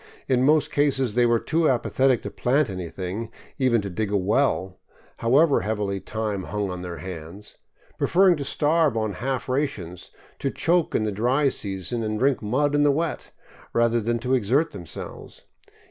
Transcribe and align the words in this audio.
In 0.27 0.41
most 0.41 0.71
cases 0.71 1.13
they 1.13 1.27
were 1.27 1.37
too 1.37 1.69
apathetic 1.69 2.23
to 2.23 2.31
plant 2.31 2.71
anything, 2.71 3.29
even 3.59 3.81
to 3.81 3.89
dig 3.91 4.09
a 4.11 4.17
well, 4.17 4.79
however 5.19 5.61
heavily 5.61 5.99
time 5.99 6.45
hung 6.45 6.71
on 6.71 6.81
their 6.81 6.97
hands, 6.97 7.57
preferring 7.99 8.35
to 8.37 8.43
starve 8.43 8.97
on 8.97 9.13
half 9.13 9.47
rations, 9.47 10.09
to 10.39 10.49
choke 10.49 10.95
in 10.95 11.03
the 11.03 11.11
dry 11.11 11.49
season 11.49 12.01
and 12.01 12.17
drink 12.17 12.41
mud 12.41 12.73
in 12.73 12.81
the 12.81 12.89
wet, 12.91 13.29
rather 13.73 13.99
than 14.01 14.17
to 14.17 14.33
exert 14.33 14.71
them 14.71 14.87
selves. 14.87 15.43